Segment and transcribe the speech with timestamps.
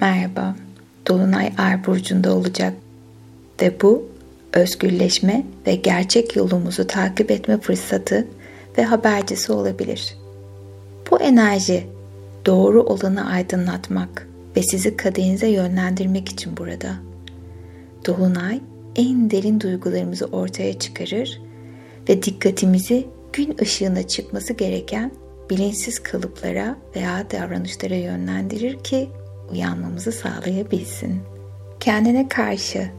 [0.00, 0.56] Merhaba.
[1.06, 2.72] Dolunay Ay burcunda olacak
[3.62, 4.08] ve bu
[4.52, 8.26] özgürleşme ve gerçek yolumuzu takip etme fırsatı
[8.78, 10.16] ve habercisi olabilir.
[11.10, 11.86] Bu enerji
[12.46, 16.94] doğru olanı aydınlatmak ve sizi kaderinize yönlendirmek için burada.
[18.06, 18.60] Dolunay
[18.96, 21.40] en derin duygularımızı ortaya çıkarır
[22.08, 25.12] ve dikkatimizi gün ışığına çıkması gereken
[25.50, 29.08] bilinçsiz kalıplara veya davranışlara yönlendirir ki
[29.52, 31.20] uyanmamızı sağlayabilsin.
[31.80, 32.90] Kendine karşı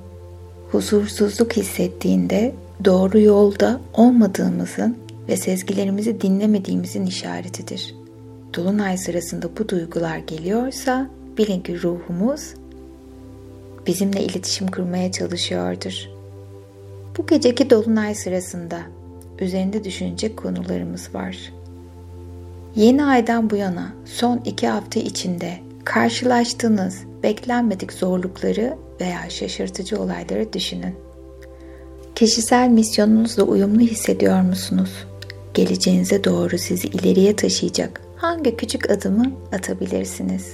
[0.72, 2.54] huzursuzluk hissettiğinde
[2.86, 4.98] doğru yolda olmadığımızın
[5.30, 7.96] ve sezgilerimizi dinlemediğimizin işaretidir.
[8.54, 12.54] Dolunay sırasında bu duygular geliyorsa bilin ki ruhumuz
[13.88, 16.10] bizimle iletişim kurmaya çalışıyordur.
[17.18, 18.80] Bu geceki dolunay sırasında
[19.40, 21.54] üzerinde düşünecek konularımız var.
[22.76, 30.96] Yeni aydan bu yana son iki hafta içinde karşılaştığınız beklenmedik zorlukları veya şaşırtıcı olayları düşünün.
[32.16, 34.90] Kişisel misyonunuzla uyumlu hissediyor musunuz?
[35.54, 40.54] Geleceğinize doğru sizi ileriye taşıyacak hangi küçük adımı atabilirsiniz?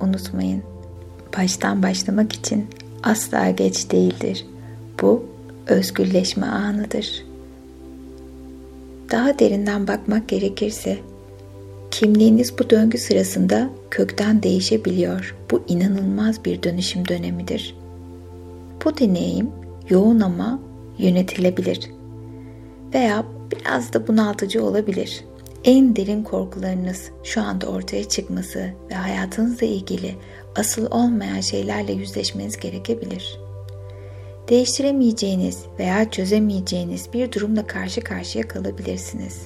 [0.00, 0.62] Unutmayın,
[1.38, 2.66] baştan başlamak için
[3.02, 4.46] asla geç değildir.
[5.02, 5.24] Bu
[5.66, 7.24] özgürleşme anıdır.
[9.10, 10.98] Daha derinden bakmak gerekirse
[11.98, 15.36] kimliğiniz bu döngü sırasında kökten değişebiliyor.
[15.50, 17.76] Bu inanılmaz bir dönüşüm dönemidir.
[18.84, 19.50] Bu deneyim
[19.88, 20.60] yoğun ama
[20.98, 21.90] yönetilebilir
[22.94, 25.24] veya biraz da bunaltıcı olabilir.
[25.64, 30.14] En derin korkularınız şu anda ortaya çıkması ve hayatınızla ilgili
[30.56, 33.40] asıl olmayan şeylerle yüzleşmeniz gerekebilir.
[34.48, 39.42] Değiştiremeyeceğiniz veya çözemeyeceğiniz bir durumla karşı karşıya kalabilirsiniz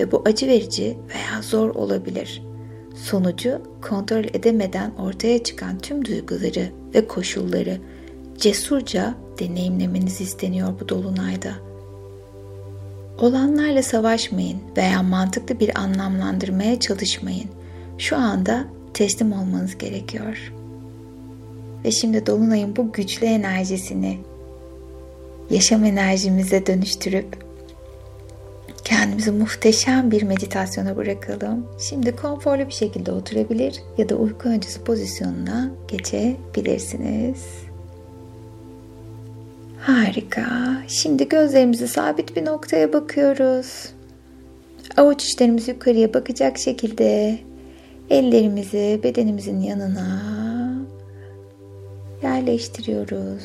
[0.00, 2.42] ve bu acı verici veya zor olabilir.
[2.94, 7.80] Sonucu kontrol edemeden ortaya çıkan tüm duyguları ve koşulları
[8.38, 11.52] cesurca deneyimlemeniz isteniyor bu dolunayda.
[13.18, 17.48] Olanlarla savaşmayın veya mantıklı bir anlamlandırmaya çalışmayın.
[17.98, 18.64] Şu anda
[18.94, 20.52] teslim olmanız gerekiyor.
[21.84, 24.18] Ve şimdi dolunayın bu güçlü enerjisini
[25.50, 27.45] yaşam enerjimize dönüştürüp
[28.86, 31.66] kendimizi muhteşem bir meditasyona bırakalım.
[31.78, 37.44] Şimdi konforlu bir şekilde oturabilir ya da uyku öncesi pozisyonuna geçebilirsiniz.
[39.80, 40.46] Harika.
[40.88, 43.88] Şimdi gözlerimizi sabit bir noktaya bakıyoruz.
[44.96, 47.38] Avuç içlerimiz yukarıya bakacak şekilde
[48.10, 50.22] ellerimizi bedenimizin yanına
[52.22, 53.42] yerleştiriyoruz.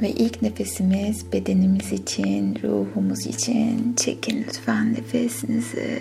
[0.00, 3.94] Ve ilk nefesimiz bedenimiz için, ruhumuz için.
[3.96, 6.00] Çekin lütfen nefesinizi.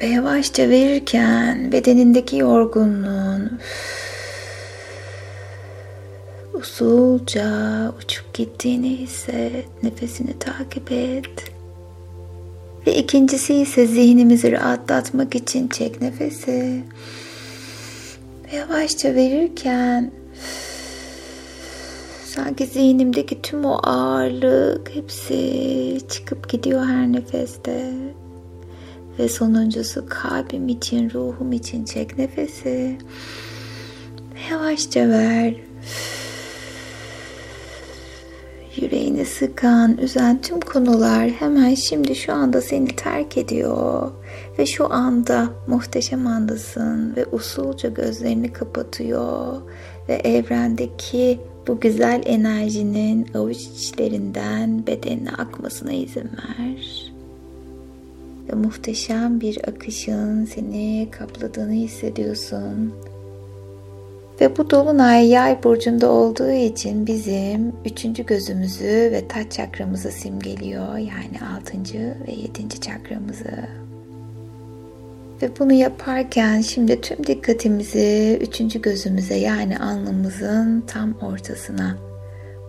[0.00, 3.58] Ve yavaşça verirken bedenindeki yorgunluğun
[6.54, 7.48] usulca
[7.98, 9.82] uçup gittiğini hisset.
[9.82, 11.52] Nefesini takip et.
[12.86, 16.82] Ve ikincisi ise zihnimizi rahatlatmak için çek nefesi.
[18.44, 20.10] Ve yavaşça verirken
[22.34, 27.92] sanki zihnimdeki tüm o ağırlık hepsi çıkıp gidiyor her nefeste.
[29.18, 32.98] Ve sonuncusu kalbim için, ruhum için çek nefesi.
[34.50, 35.54] Yavaşça ver
[38.76, 44.10] yüreğini sıkan, üzen tüm konular hemen şimdi şu anda seni terk ediyor.
[44.58, 49.62] Ve şu anda muhteşem andasın ve usulca gözlerini kapatıyor.
[50.08, 57.12] Ve evrendeki bu güzel enerjinin avuç içlerinden bedenine akmasına izin ver.
[58.48, 62.92] Ve muhteşem bir akışın seni kapladığını hissediyorsun.
[64.40, 70.98] Ve bu dolunay yay burcunda olduğu için bizim üçüncü gözümüzü ve taç çakramızı simgeliyor.
[70.98, 73.81] Yani altıncı ve yedinci çakramızı.
[75.42, 81.98] Ve bunu yaparken şimdi tüm dikkatimizi üçüncü gözümüze yani alnımızın tam ortasına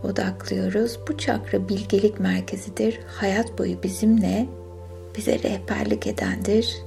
[0.04, 1.00] odaklıyoruz.
[1.08, 3.00] Bu çakra bilgelik merkezidir.
[3.08, 4.46] Hayat boyu bizimle
[5.18, 6.78] bize rehberlik edendir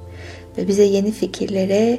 [0.58, 1.98] ve bize yeni fikirlere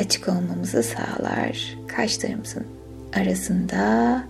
[0.00, 1.78] açık olmamızı sağlar.
[1.96, 2.66] Kaşlarımızın
[3.14, 4.24] arasında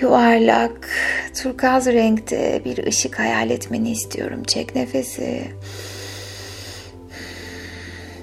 [0.00, 0.88] yuvarlak
[1.42, 4.42] turkuaz renkte bir ışık hayal etmeni istiyorum.
[4.46, 5.44] Çek nefesi.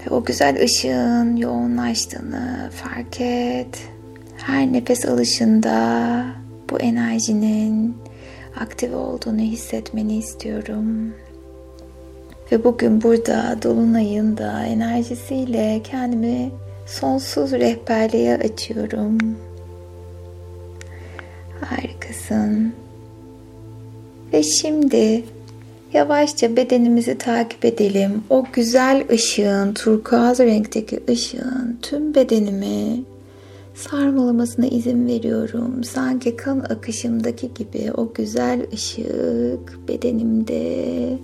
[0.09, 3.89] O güzel ışığın yoğunlaştığını fark et.
[4.37, 6.25] Her nefes alışında
[6.69, 7.97] bu enerjinin
[8.59, 11.13] aktif olduğunu hissetmeni istiyorum.
[12.51, 16.51] Ve bugün burada Dolunay'ın da enerjisiyle kendimi
[16.85, 19.17] sonsuz rehberliğe açıyorum.
[21.61, 22.73] Harikasın.
[24.33, 25.23] Ve şimdi
[25.93, 28.23] yavaşça bedenimizi takip edelim.
[28.29, 33.03] O güzel ışığın, turkuaz renkteki ışığın tüm bedenimi
[33.75, 35.83] sarmalamasına izin veriyorum.
[35.83, 41.17] Sanki kan akışımdaki gibi o güzel ışık bedenimde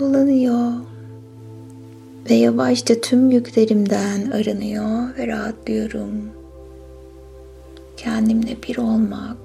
[0.00, 0.72] dolanıyor
[2.30, 6.30] ve yavaşça tüm yüklerimden arınıyor ve rahatlıyorum.
[7.96, 9.36] Kendimle bir olmak,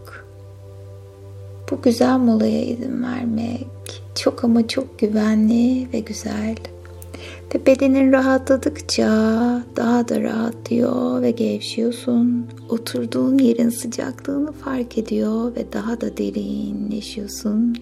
[1.78, 3.68] bu güzel molaya izin vermek
[4.16, 6.56] çok ama çok güvenli ve güzel.
[7.56, 9.08] Ve bedenin rahatladıkça
[9.76, 12.46] daha da rahatlıyor ve gevşiyorsun.
[12.70, 17.78] Oturduğun yerin sıcaklığını fark ediyor ve daha da derinleşiyorsun.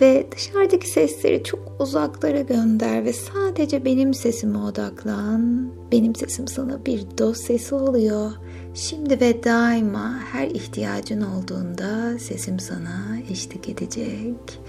[0.00, 5.68] Ve dışarıdaki sesleri çok uzaklara gönder ve sadece benim sesime odaklan.
[5.92, 8.32] Benim sesim sana bir dost sesi oluyor.
[8.76, 14.60] Şimdi ve daima her ihtiyacın olduğunda sesim sana eşlik edecek.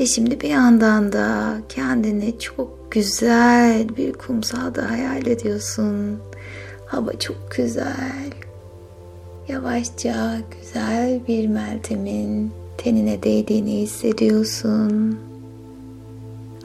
[0.00, 6.18] Ve şimdi bir yandan da kendini çok güzel bir kumsalda hayal ediyorsun.
[6.86, 8.30] Hava çok güzel.
[9.48, 15.25] Yavaşça güzel bir meltemin tenine değdiğini hissediyorsun.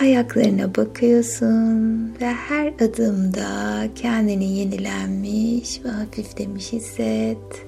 [0.01, 7.65] Ayaklarına bakıyorsun ve her adımda kendini yenilenmiş ve hafiflemiş hisset.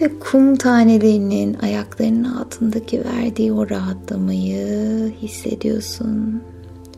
[0.00, 6.42] Ve kum tanelerinin ayaklarının altındaki verdiği o rahatlamayı hissediyorsun.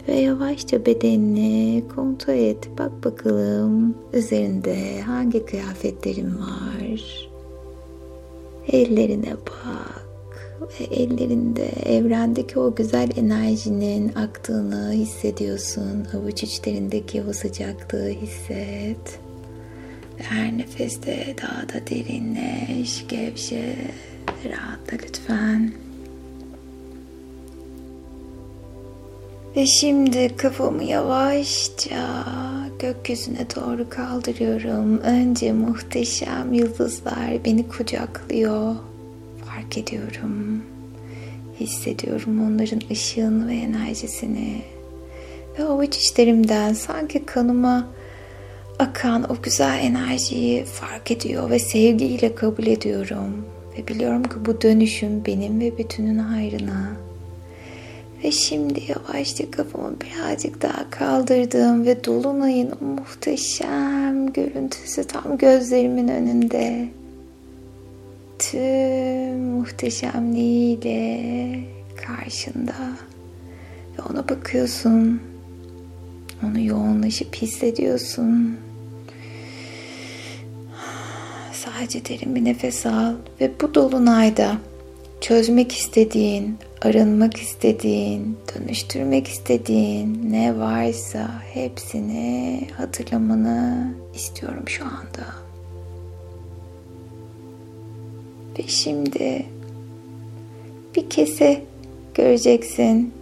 [0.09, 2.69] Ve yavaşça bedenini kontrol et.
[2.79, 7.29] Bak bakalım üzerinde hangi kıyafetlerin var.
[8.73, 10.10] Ellerine bak
[10.61, 16.07] ve ellerinde evrendeki o güzel enerjinin aktığını hissediyorsun.
[16.17, 19.19] Avuç içlerindeki o sıcaklığı hisset.
[20.19, 23.77] Ve her nefeste daha da derinleş, gevşe,
[24.45, 25.73] rahatla lütfen.
[29.57, 32.25] Ve şimdi kafamı yavaşça
[32.79, 34.99] gökyüzüne doğru kaldırıyorum.
[34.99, 38.75] Önce muhteşem yıldızlar beni kucaklıyor.
[39.71, 40.63] Fark ediyorum.
[41.61, 44.63] Hissediyorum onların ışığını ve enerjisini.
[45.59, 47.89] Ve avuç içlerimden sanki kanıma
[48.79, 53.45] akan o güzel enerjiyi fark ediyor ve sevgiyle kabul ediyorum.
[53.79, 56.93] Ve biliyorum ki bu dönüşüm benim ve bütünün hayrına.
[58.25, 67.00] Ve şimdi yavaşça kafamı birazcık daha kaldırdım ve dolunayın o muhteşem görüntüsü tam gözlerimin önünde.
[68.41, 71.21] Tüm muhteşemliğiyle
[72.07, 72.97] karşında
[73.99, 75.23] ve ona bakıyorsun.
[76.45, 78.57] Onu yoğunlaşıp hissediyorsun.
[81.53, 84.57] Sadece derin bir nefes al ve bu dolunayda
[85.21, 95.50] çözmek istediğin, arınmak istediğin, dönüştürmek istediğin ne varsa hepsini hatırlamanı istiyorum şu anda.
[98.61, 99.47] Ve şimdi
[100.97, 101.63] bir kese
[102.15, 103.13] göreceksin.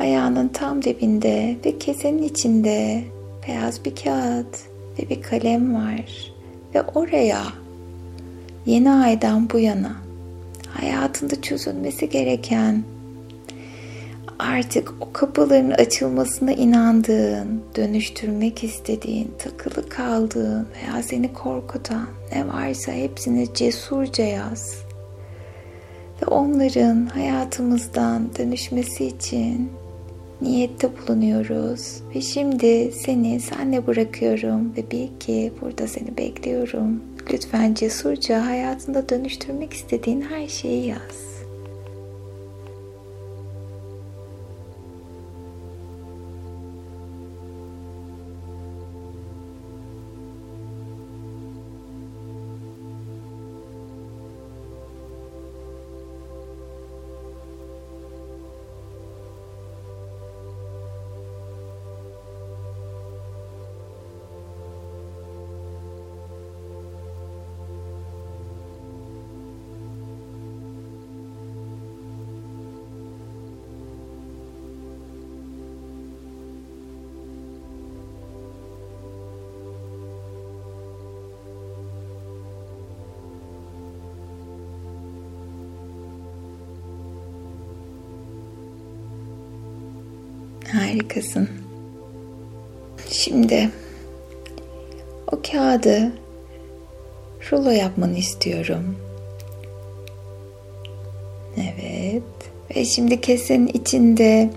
[0.00, 3.04] Ayağının tam dibinde ve kesenin içinde
[3.48, 4.60] beyaz bir kağıt
[4.98, 6.32] ve bir kalem var.
[6.74, 7.42] Ve oraya
[8.66, 9.96] yeni aydan bu yana
[10.68, 12.82] hayatında çözülmesi gereken
[14.44, 23.54] artık o kapıların açılmasına inandığın, dönüştürmek istediğin, takılı kaldığın veya seni korkutan ne varsa hepsini
[23.54, 24.84] cesurca yaz.
[26.22, 29.70] Ve onların hayatımızdan dönüşmesi için
[30.40, 32.02] niyette bulunuyoruz.
[32.14, 37.02] Ve şimdi seni senle bırakıyorum ve bil ki burada seni bekliyorum.
[37.32, 41.43] Lütfen cesurca hayatında dönüştürmek istediğin her şeyi yaz.
[90.74, 91.48] Harikasın.
[93.10, 93.70] Şimdi
[95.32, 96.12] o kağıdı
[97.52, 98.96] rulo yapmanı istiyorum.
[101.56, 102.22] Evet.
[102.76, 104.50] Ve şimdi kesenin içinde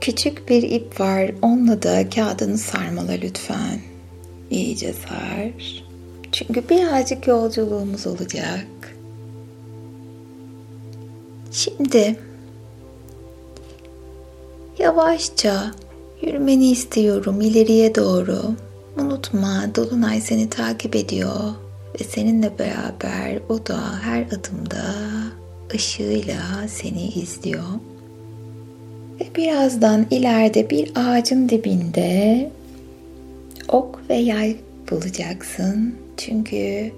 [0.00, 1.30] küçük bir ip var.
[1.42, 3.80] Onunla da kağıdını sarmala lütfen.
[4.50, 5.82] İyice sar.
[6.32, 8.66] Çünkü birazcık yolculuğumuz olacak.
[11.52, 12.16] Şimdi
[14.84, 15.70] yavaşça
[16.22, 18.54] yürümeni istiyorum ileriye doğru.
[18.98, 21.40] Unutma Dolunay seni takip ediyor
[22.00, 24.94] ve seninle beraber o da her adımda
[25.74, 27.64] ışığıyla seni izliyor.
[29.20, 32.50] Ve birazdan ileride bir ağacın dibinde
[33.68, 34.56] ok ve yay
[34.90, 35.94] bulacaksın.
[36.16, 36.92] Çünkü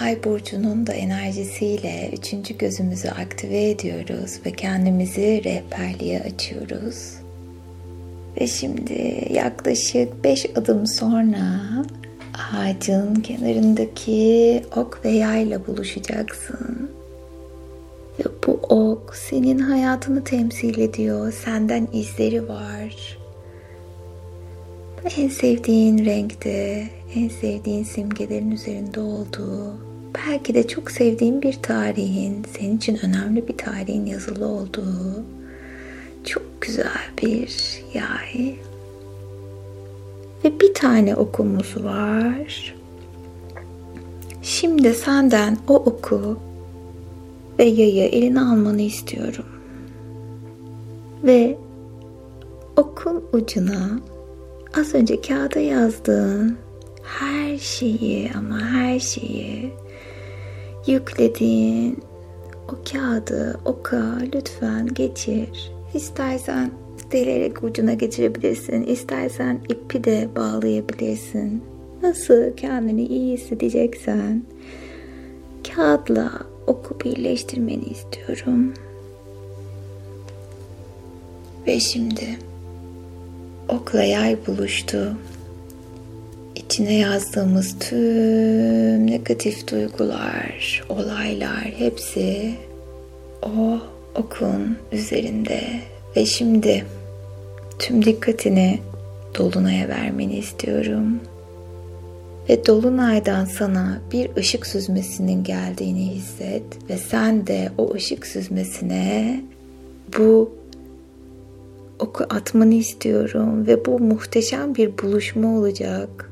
[0.00, 7.15] yay burcunun da enerjisiyle üçüncü gözümüzü aktive ediyoruz ve kendimizi rehberliğe açıyoruz.
[8.40, 11.60] Ve şimdi yaklaşık 5 adım sonra
[12.52, 16.90] ağacın kenarındaki ok ve yayla buluşacaksın.
[18.18, 21.32] Ve bu ok senin hayatını temsil ediyor.
[21.32, 23.18] Senden izleri var.
[25.18, 29.76] En sevdiğin renkte, en sevdiğin simgelerin üzerinde olduğu,
[30.14, 35.24] belki de çok sevdiğin bir tarihin, senin için önemli bir tarihin yazılı olduğu
[36.26, 38.56] çok güzel bir yay.
[40.44, 42.74] Ve bir tane okumuz var.
[44.42, 46.38] Şimdi senden o oku
[47.58, 49.44] ve yayı eline almanı istiyorum.
[51.24, 51.58] Ve
[52.76, 54.00] okun ucuna
[54.78, 56.56] az önce kağıda yazdığın
[57.02, 59.72] her şeyi ama her şeyi
[60.86, 61.98] yüklediğin
[62.68, 65.75] o kağıdı oka lütfen geçir.
[65.94, 66.70] İstersen
[67.12, 68.82] delerek ucuna geçirebilirsin.
[68.82, 71.62] İstersen ipi de bağlayabilirsin.
[72.02, 74.42] Nasıl kendini iyi hissedeceksen
[75.74, 76.32] kağıtla
[76.66, 78.74] oku birleştirmeni istiyorum.
[81.66, 82.38] Ve şimdi
[83.68, 85.16] okla yay buluştu.
[86.54, 92.54] İçine yazdığımız tüm negatif duygular, olaylar hepsi
[93.42, 93.80] o
[94.18, 95.60] okun üzerinde
[96.16, 96.84] ve şimdi
[97.78, 98.78] tüm dikkatini
[99.38, 101.20] dolunaya vermeni istiyorum.
[102.48, 109.40] Ve dolunaydan sana bir ışık süzmesinin geldiğini hisset ve sen de o ışık süzmesine
[110.18, 110.52] bu
[111.98, 116.30] oku atmanı istiyorum ve bu muhteşem bir buluşma olacak.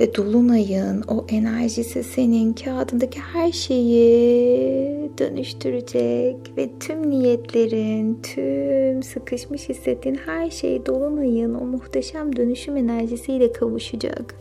[0.00, 10.18] Ve dolunayın o enerjisi senin kağıdındaki her şeyi dönüştürecek ve tüm niyetlerin, tüm sıkışmış hissettiğin
[10.26, 14.34] her şey dolunayın o muhteşem dönüşüm enerjisiyle kavuşacak.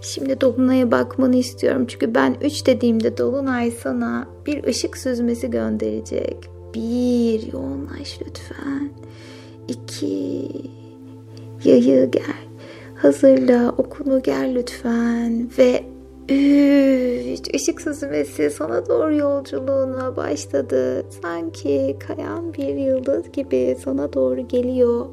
[0.00, 6.36] Şimdi dolunaya bakmanı istiyorum çünkü ben 3 dediğimde dolunay sana bir ışık süzmesi gönderecek.
[6.74, 8.90] Bir yoğunlaş lütfen.
[9.68, 10.48] İki
[11.64, 12.37] yayı gel
[13.02, 15.84] Hazırla, okunu gel lütfen ve
[17.32, 21.04] üç ışık süzmesi sana doğru yolculuğuna başladı.
[21.22, 25.06] Sanki kayan bir yıldız gibi sana doğru geliyor.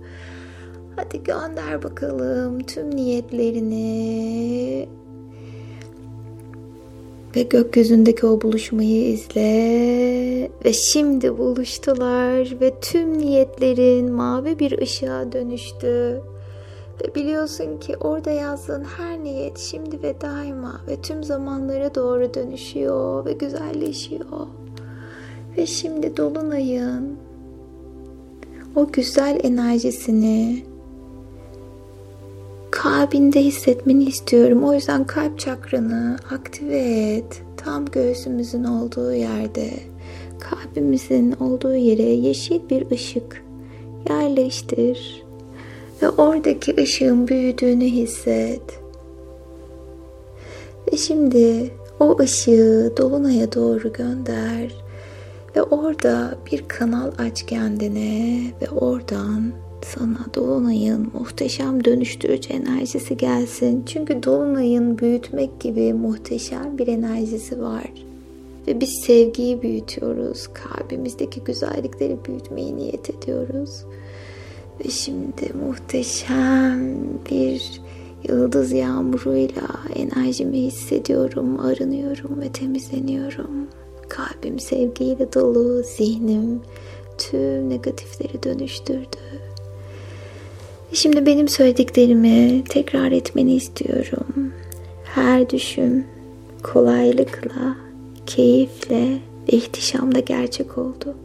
[0.96, 4.88] Hadi gönder bakalım tüm niyetlerini.
[7.36, 9.42] Ve gökyüzündeki o buluşmayı izle.
[10.66, 16.22] Ve şimdi buluştular ve tüm niyetlerin mavi bir ışığa dönüştü.
[17.02, 23.26] Ve biliyorsun ki orada yazdığın her niyet şimdi ve daima ve tüm zamanlara doğru dönüşüyor
[23.26, 24.48] ve güzelleşiyor.
[25.58, 27.18] Ve şimdi dolunayın
[28.76, 30.64] o güzel enerjisini
[32.72, 34.64] kalbinde hissetmeni istiyorum.
[34.64, 36.78] O yüzden kalp çakranı aktive
[37.16, 37.42] et.
[37.58, 39.70] Tam göğsümüzün olduğu yerde,
[40.40, 43.46] kalbimizin olduğu yere yeşil bir ışık
[44.10, 45.25] yerleştir
[46.02, 48.80] ve oradaki ışığın büyüdüğünü hisset.
[50.92, 54.76] Ve şimdi o ışığı dolunaya doğru gönder
[55.56, 63.84] ve orada bir kanal aç kendine ve oradan sana dolunayın muhteşem dönüştürücü enerjisi gelsin.
[63.86, 67.92] Çünkü dolunayın büyütmek gibi muhteşem bir enerjisi var.
[68.68, 70.48] Ve biz sevgiyi büyütüyoruz.
[70.54, 73.86] Kalbimizdeki güzellikleri büyütmeyi niyet ediyoruz.
[74.80, 76.98] Ve şimdi muhteşem
[77.32, 77.82] bir
[78.30, 83.68] yıldız yağmuruyla enerjimi hissediyorum, arınıyorum ve temizleniyorum.
[84.10, 86.62] Kalbim sevgiyle dolu, zihnim
[87.18, 89.18] tüm negatifleri dönüştürdü.
[90.94, 94.54] Şimdi benim söylediklerimi tekrar etmeni istiyorum.
[95.04, 96.06] Her düşüm
[96.64, 97.78] kolaylıkla,
[98.26, 99.18] keyifle
[99.48, 101.16] ve ihtişamla gerçek oldu.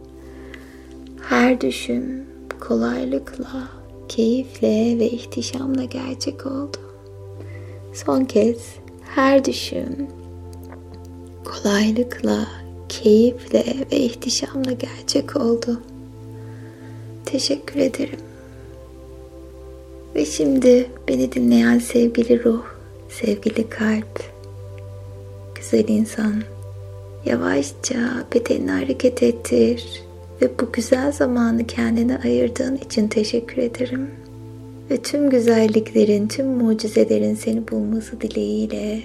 [1.21, 2.30] Her düşüm
[2.61, 3.69] kolaylıkla,
[4.07, 6.77] keyifle ve ihtişamla gerçek oldu.
[7.93, 8.57] Son kez
[9.15, 10.07] her düşüm
[11.45, 12.47] kolaylıkla,
[12.89, 15.81] keyifle ve ihtişamla gerçek oldu.
[17.25, 18.19] Teşekkür ederim.
[20.15, 22.65] Ve şimdi beni dinleyen sevgili ruh,
[23.09, 24.23] sevgili kalp,
[25.55, 26.41] güzel insan,
[27.25, 30.03] yavaşça bedenini hareket ettir
[30.41, 34.09] ve bu güzel zamanı kendine ayırdığın için teşekkür ederim.
[34.91, 39.01] Ve tüm güzelliklerin, tüm mucizelerin seni bulması dileğiyle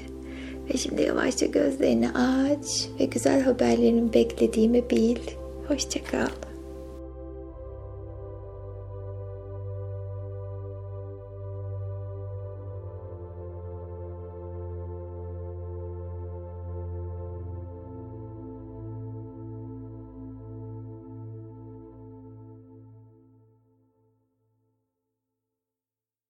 [0.71, 5.17] ve şimdi yavaşça gözlerini aç ve güzel haberlerini beklediğimi bil.
[5.69, 6.46] Hoşçakal.